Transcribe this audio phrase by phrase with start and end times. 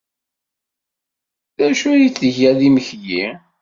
[1.57, 3.23] D acu ay d-tga d imekli?